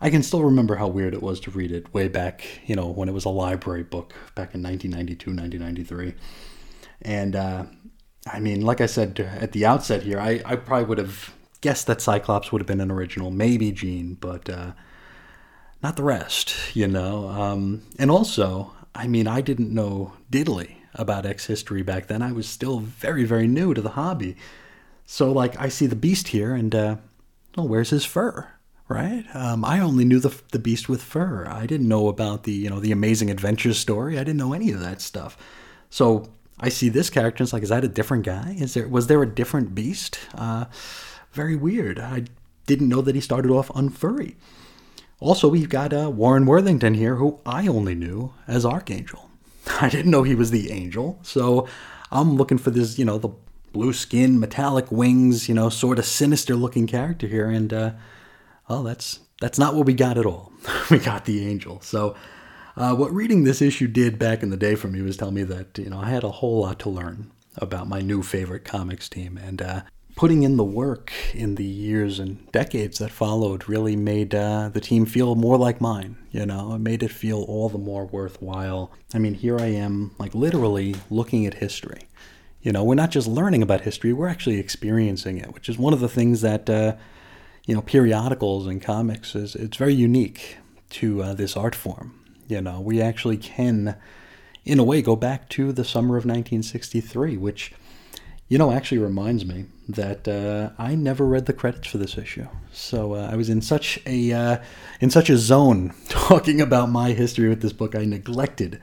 [0.03, 2.88] I can still remember how weird it was to read it way back, you know,
[2.88, 6.14] when it was a library book back in 1992, 1993.
[7.00, 7.64] And uh,
[8.31, 11.87] I mean, like I said at the outset here, I, I probably would have guessed
[11.87, 14.72] that Cyclops would have been an original, maybe Jean, but uh,
[15.83, 17.31] not the rest, you know.
[17.31, 22.22] Um, and also, I mean, I didn't know diddly about X history back then.
[22.22, 24.37] I was still very, very new to the hobby.
[25.07, 26.96] So, like, I see the Beast here, and, uh,
[27.57, 28.48] well, where's his fur?
[28.88, 29.24] Right?
[29.35, 31.46] Um, I only knew the the Beast with fur.
[31.48, 34.18] I didn't know about the you know the Amazing Adventures story.
[34.18, 35.38] I didn't know any of that stuff.
[35.88, 36.28] So
[36.61, 38.57] I see this character and it's like, is that a different guy?
[38.59, 40.18] Is there was there a different beast?
[40.35, 40.66] Uh,
[41.33, 41.98] very weird.
[41.98, 42.24] I
[42.66, 44.37] didn't know that he started off unfurry.
[45.18, 49.30] Also, we've got uh, Warren Worthington here, who I only knew as Archangel.
[49.81, 51.68] I didn't know he was the angel, so
[52.11, 53.31] I'm looking for this, you know, the
[53.72, 57.92] blue skin, metallic wings, you know, sort of sinister looking character here, and uh,
[58.68, 60.53] oh, that's that's not what we got at all.
[60.90, 61.81] we got the angel.
[61.81, 62.14] So
[62.77, 65.42] uh, what reading this issue did back in the day for me was tell me
[65.44, 69.09] that you know I had a whole lot to learn about my new favorite comics
[69.09, 69.83] team, and uh,
[70.16, 74.81] putting in the work in the years and decades that followed really made uh, the
[74.81, 76.16] team feel more like mine.
[76.31, 78.92] You know, it made it feel all the more worthwhile.
[79.12, 82.09] I mean, here I am, like literally looking at history.
[82.62, 85.92] You know, we're not just learning about history; we're actually experiencing it, which is one
[85.92, 86.96] of the things that uh,
[87.66, 89.55] you know periodicals and comics is.
[89.55, 90.59] It's very unique
[90.90, 93.96] to uh, this art form you know, we actually can,
[94.64, 97.72] in a way, go back to the summer of 1963, which,
[98.48, 102.47] you know, actually reminds me that uh, I never read the credits for this issue.
[102.73, 104.59] So uh, I was in such a uh,
[105.01, 108.81] in such a zone talking about my history with this book, I neglected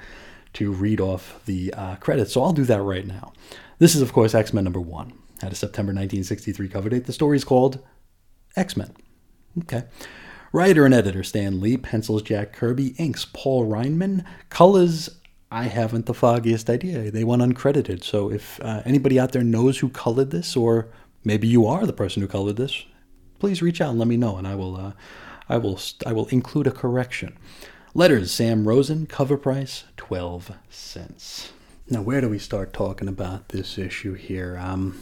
[0.53, 2.33] to read off the uh, credits.
[2.33, 3.33] So I'll do that right now.
[3.79, 5.13] This is, of course, X Men number one.
[5.41, 7.05] Had a September 1963 cover date.
[7.05, 7.79] The story is called
[8.55, 8.93] X Men.
[9.59, 9.83] Okay.
[10.53, 15.09] Writer and editor Stan Lee, pencils Jack Kirby, inks Paul Reinman, colors
[15.51, 17.11] I haven't the foggiest idea.
[17.11, 18.05] They went uncredited.
[18.05, 20.87] So if uh, anybody out there knows who colored this, or
[21.25, 22.85] maybe you are the person who colored this,
[23.37, 24.93] please reach out and let me know, and I will, uh,
[25.49, 27.37] I will, I will include a correction.
[27.93, 31.51] Letters Sam Rosen, cover price twelve cents.
[31.89, 34.57] Now, where do we start talking about this issue here?
[34.57, 35.01] Um,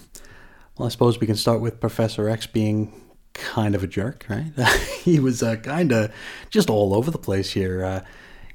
[0.76, 2.92] well, I suppose we can start with Professor X being
[3.34, 4.52] kind of a jerk, right?
[5.04, 6.12] he was uh, kind of
[6.50, 7.84] just all over the place here.
[7.84, 8.02] Uh,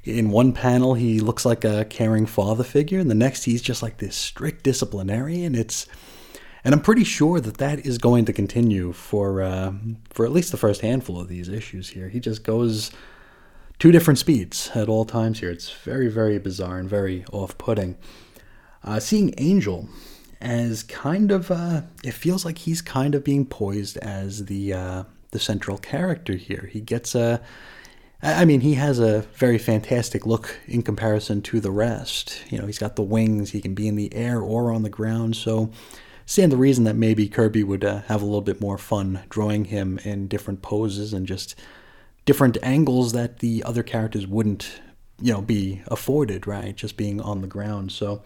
[0.05, 3.81] in one panel, he looks like a caring father figure, and the next, he's just
[3.83, 5.55] like this strict disciplinarian.
[5.55, 5.87] It's
[6.63, 9.73] and I'm pretty sure that that is going to continue for uh,
[10.09, 12.09] for at least the first handful of these issues here.
[12.09, 12.91] He just goes
[13.77, 15.51] two different speeds at all times here.
[15.51, 17.97] It's very, very bizarre and very off-putting.
[18.83, 19.89] Uh, seeing Angel
[20.41, 25.03] as kind of uh, it feels like he's kind of being poised as the uh,
[25.31, 26.69] the central character here.
[26.71, 27.41] He gets a
[28.21, 32.41] I mean, he has a very fantastic look in comparison to the rest.
[32.49, 34.89] You know, he's got the wings, he can be in the air or on the
[34.89, 35.35] ground.
[35.35, 35.69] So,
[36.25, 39.65] stand the reason that maybe Kirby would uh, have a little bit more fun drawing
[39.65, 41.55] him in different poses and just
[42.25, 44.81] different angles that the other characters wouldn't,
[45.21, 46.75] you know, be afforded, right?
[46.75, 47.91] Just being on the ground.
[47.91, 48.23] So,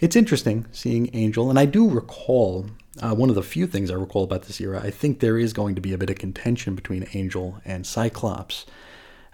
[0.00, 2.66] it's interesting seeing Angel, and I do recall
[3.02, 4.80] uh, one of the few things I recall about this era.
[4.82, 8.64] I think there is going to be a bit of contention between Angel and Cyclops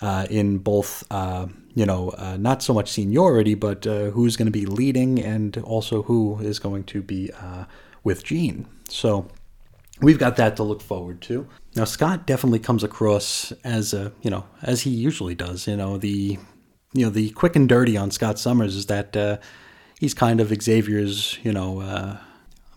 [0.04, 4.44] uh, in both, uh, you know, uh, not so much seniority, but uh, who's going
[4.52, 7.64] to be leading, and also who is going to be uh,
[8.02, 8.66] with Jean.
[8.90, 9.26] So
[10.02, 11.48] we've got that to look forward to.
[11.74, 15.66] Now Scott definitely comes across as a, you know, as he usually does.
[15.66, 16.38] You know, the,
[16.92, 19.40] you know, the quick and dirty on Scott Summers is that
[19.98, 22.18] he's kind of Xavier's, you know, uh,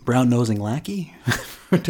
[0.07, 1.13] brown nosing lackey,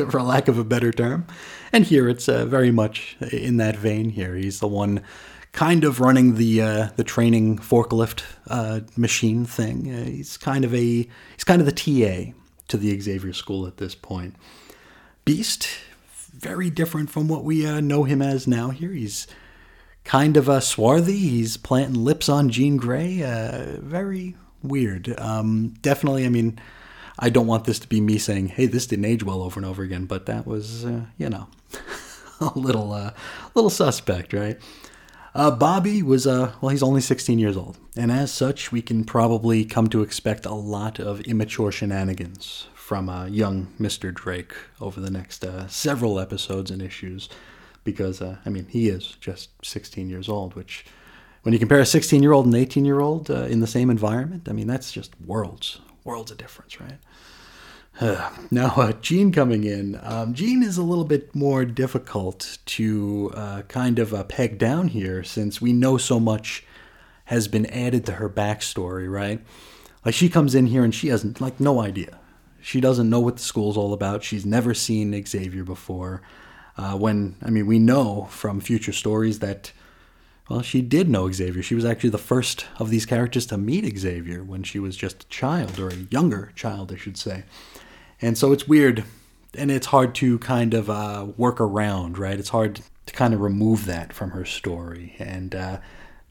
[0.09, 1.27] for lack of a better term.
[1.71, 4.09] And here it's uh, very much in that vein.
[4.09, 5.03] Here he's the one
[5.51, 9.93] kind of running the uh, the training forklift uh, machine thing.
[9.93, 12.33] Uh, he's kind of a he's kind of the TA
[12.69, 14.35] to the Xavier School at this point.
[15.23, 15.69] Beast,
[16.33, 18.71] very different from what we uh, know him as now.
[18.71, 19.27] Here he's
[20.03, 21.19] kind of a swarthy.
[21.19, 23.21] He's planting lips on Jean Grey.
[23.21, 25.13] Uh, very weird.
[25.19, 26.59] Um, definitely, I mean.
[27.19, 29.65] I don't want this to be me saying, "Hey, this didn't age well" over and
[29.65, 31.47] over again, but that was, uh, you know,
[32.39, 33.11] a little, uh,
[33.55, 34.59] little suspect, right?
[35.37, 37.77] Uh, Bobby was, uh, well, he's only 16 years old.
[37.95, 43.07] And as such, we can probably come to expect a lot of immature shenanigans from
[43.07, 44.11] uh, young Mr.
[44.11, 47.29] Drake over the next uh, several episodes and issues.
[47.83, 50.85] Because, uh, I mean, he is just 16 years old, which,
[51.43, 53.91] when you compare a 16 year old and 18 year old uh, in the same
[53.91, 56.97] environment, I mean, that's just worlds, worlds of difference, right?
[58.51, 59.99] now, uh, Jean coming in.
[60.01, 64.87] Um, Jean is a little bit more difficult to uh, kind of uh, peg down
[64.87, 66.63] here since we know so much
[67.25, 69.41] has been added to her backstory, right?
[70.05, 72.17] Like, she comes in here and she has, like, no idea.
[72.61, 74.23] She doesn't know what the school's all about.
[74.23, 76.21] She's never seen Xavier before.
[76.77, 79.71] Uh, when, I mean, we know from future stories that,
[80.49, 81.61] well, she did know Xavier.
[81.61, 85.23] She was actually the first of these characters to meet Xavier when she was just
[85.23, 87.43] a child, or a younger child, I should say.
[88.21, 89.03] And so it's weird
[89.57, 92.39] and it's hard to kind of uh, work around, right?
[92.39, 95.79] It's hard to kind of remove that from her story and uh,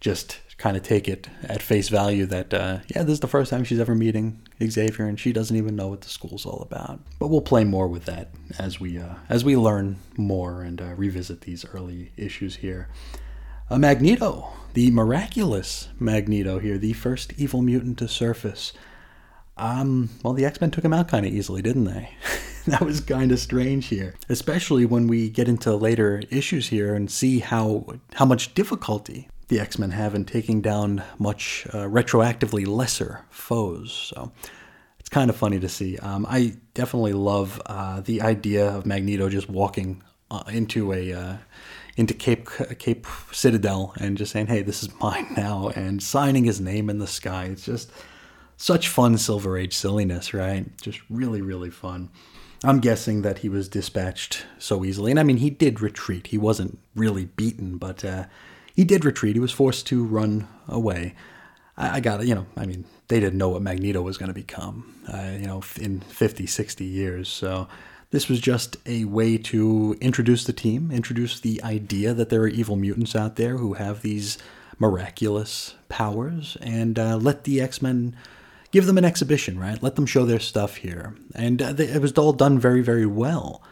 [0.01, 3.51] just kind of take it at face value that, uh, yeah, this is the first
[3.51, 7.01] time she's ever meeting Xavier and she doesn't even know what the school's all about.
[7.19, 10.95] But we'll play more with that as we, uh, as we learn more and uh,
[10.95, 12.89] revisit these early issues here.
[13.69, 18.73] A Magneto, the miraculous Magneto here, the first evil mutant to surface.
[19.57, 22.11] Um, well, the X Men took him out kind of easily, didn't they?
[22.69, 27.11] that was kind of strange here, especially when we get into later issues here and
[27.11, 32.65] see how how much difficulty the X Men have in taking down much uh, retroactively
[32.69, 34.13] lesser foes.
[34.15, 34.31] So
[35.01, 35.99] it's kind of funny to see.
[35.99, 41.37] Um, I definitely love uh, the idea of Magneto just walking uh, into a uh,
[41.97, 46.61] into Cape Cape Citadel and just saying, "Hey, this is mine now," and signing his
[46.61, 47.45] name in the sky.
[47.45, 47.91] It's just
[48.57, 50.77] such fun Silver Age silliness, right?
[50.81, 52.11] Just really, really fun.
[52.65, 55.11] I'm guessing that he was dispatched so easily.
[55.11, 56.29] And I mean, he did retreat.
[56.29, 58.25] He wasn't really beaten, but uh,
[58.75, 59.37] he did retreat.
[59.37, 61.15] He was forced to run away.
[61.77, 64.29] I, I got it, you know, I mean, they didn't know what Magneto was going
[64.29, 67.29] to become, uh, you know, in 50, 60 years.
[67.29, 67.69] So
[68.11, 72.49] this was just a way to introduce the team, introduce the idea that there are
[72.49, 74.39] evil mutants out there who have these
[74.79, 78.15] miraculous powers, and uh, let the X Men
[78.71, 79.83] give them an exhibition, right?
[79.83, 81.15] Let them show their stuff here.
[81.35, 83.63] And uh, it was all done very, very well.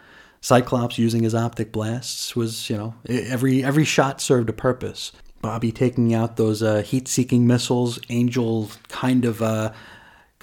[0.41, 5.13] Cyclops using his optic blasts was, you know, every every shot served a purpose.
[5.41, 9.73] Bobby taking out those uh, heat-seeking missiles, Angel kind of uh,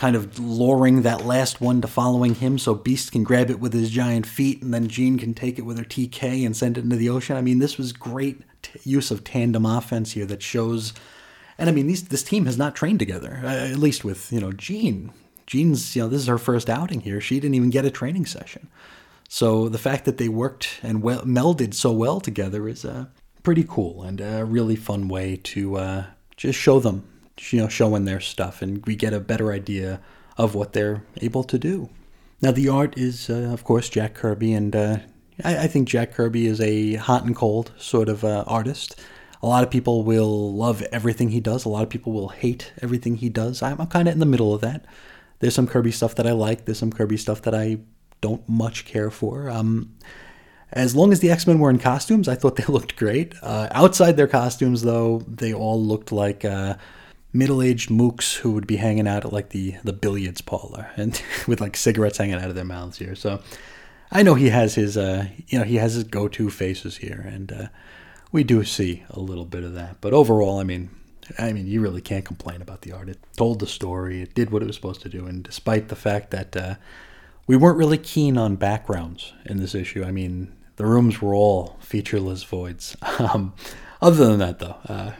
[0.01, 3.71] kind of luring that last one to following him so Beast can grab it with
[3.71, 6.83] his giant feet and then Jean can take it with her TK and send it
[6.83, 7.37] into the ocean.
[7.37, 10.93] I mean, this was great t- use of tandem offense here that shows
[11.59, 14.39] and I mean, these, this team has not trained together, uh, at least with, you
[14.39, 15.11] know, Jean.
[15.45, 17.21] Jean's, you know, this is her first outing here.
[17.21, 18.69] She didn't even get a training session.
[19.29, 23.05] So the fact that they worked and well, melded so well together is uh,
[23.43, 26.05] pretty cool and a really fun way to uh,
[26.37, 27.07] just show them,
[27.49, 30.01] you know, showing their stuff, and we get a better idea
[30.38, 31.89] of what they're able to do.
[32.41, 34.97] Now the art is, uh, of course, Jack Kirby, and uh,
[35.43, 38.99] I, I, think Jack Kirby is a hot and cold sort of uh, artist.
[39.43, 41.65] A lot of people will love everything he does.
[41.65, 43.61] A lot of people will hate everything he does.
[43.61, 44.86] I'm, I'm kind of in the middle of that.
[45.39, 46.65] There's some Kirby stuff that I like.
[46.65, 47.79] There's some Kirby stuff that I
[48.21, 49.49] don't much care for.
[49.49, 49.95] Um,
[50.71, 53.34] as long as the X Men were in costumes, I thought they looked great.
[53.41, 56.75] Uh, outside their costumes, though, they all looked like uh,
[57.34, 61.61] middle-aged mooks who would be hanging out at like the the billiards parlor and with
[61.61, 63.15] like cigarettes hanging out of their mouths here.
[63.15, 63.41] So
[64.11, 67.51] I know he has his uh, you know he has his go-to faces here, and
[67.51, 67.67] uh,
[68.32, 69.97] we do see a little bit of that.
[70.01, 70.89] But overall, I mean,
[71.38, 73.09] I mean, you really can't complain about the art.
[73.09, 74.21] It told the story.
[74.21, 75.25] It did what it was supposed to do.
[75.25, 76.75] And despite the fact that uh,
[77.47, 81.77] we weren't really keen on backgrounds in this issue, I mean, the rooms were all
[81.79, 82.95] featureless voids.
[83.19, 83.53] Um,
[84.01, 85.11] other than that, though, uh,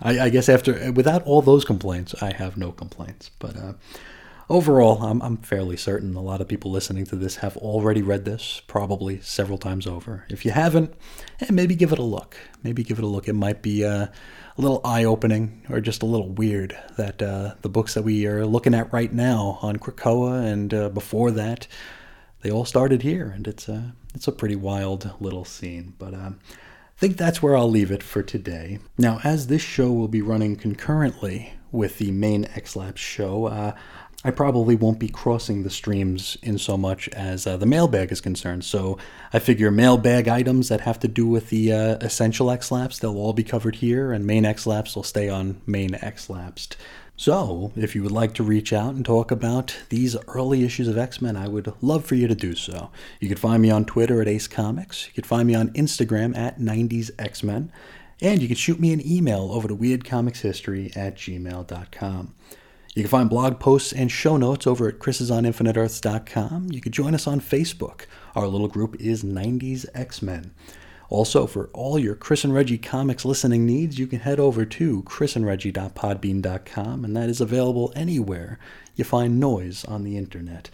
[0.00, 3.30] I, I, guess after without all those complaints, I have no complaints.
[3.38, 3.72] But uh,
[4.48, 8.24] overall, I'm, I'm fairly certain a lot of people listening to this have already read
[8.24, 10.24] this, probably several times over.
[10.28, 10.94] If you haven't,
[11.40, 12.36] eh, maybe give it a look.
[12.62, 13.28] Maybe give it a look.
[13.28, 17.54] It might be uh, a little eye opening or just a little weird that uh,
[17.62, 21.66] the books that we are looking at right now on Krakoa and uh, before that,
[22.42, 25.94] they all started here, and it's a it's a pretty wild little scene.
[25.98, 26.38] But um,
[26.98, 28.80] think that's where I'll leave it for today.
[28.98, 33.76] Now, as this show will be running concurrently with the main X-Lapsed show, uh,
[34.24, 38.20] I probably won't be crossing the streams in so much as uh, the mailbag is
[38.20, 38.64] concerned.
[38.64, 38.98] So
[39.32, 43.32] I figure mailbag items that have to do with the uh, essential X-Lapsed, they'll all
[43.32, 46.76] be covered here, and main X-Lapsed will stay on main X-Lapsed.
[47.20, 50.96] So, if you would like to reach out and talk about these early issues of
[50.96, 52.90] X Men, I would love for you to do so.
[53.18, 55.08] You can find me on Twitter at Ace Comics.
[55.08, 57.72] You can find me on Instagram at 90s X Men.
[58.22, 62.34] And you can shoot me an email over to weirdcomicshistory at gmail.com.
[62.94, 66.70] You can find blog posts and show notes over at chrisisoninfiniteearths.com.
[66.70, 68.02] You can join us on Facebook.
[68.36, 70.54] Our little group is 90s X Men.
[71.10, 75.02] Also, for all your Chris and Reggie comics listening needs, you can head over to
[75.04, 78.58] chrisandreggie.podbean.com, and that is available anywhere
[78.94, 80.68] you find noise on the internet.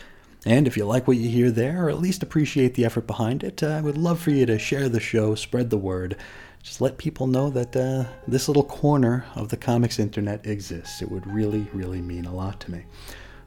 [0.45, 3.45] And if you like what you hear there, or at least appreciate the effort behind
[3.45, 6.17] it, uh, I would love for you to share the show, spread the word.
[6.63, 11.01] Just let people know that uh, this little corner of the comics internet exists.
[11.01, 12.85] It would really, really mean a lot to me.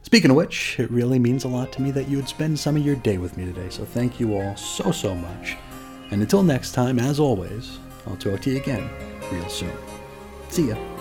[0.03, 2.77] Speaking of which, it really means a lot to me that you would spend some
[2.77, 3.69] of your day with me today.
[3.69, 5.57] So thank you all so, so much.
[6.11, 8.89] And until next time, as always, I'll talk to you again
[9.31, 9.77] real soon.
[10.49, 10.96] See ya.